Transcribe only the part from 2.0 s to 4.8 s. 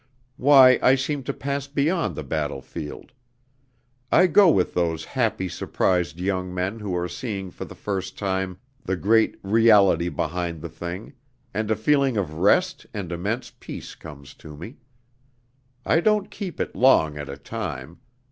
the battlefield! I go with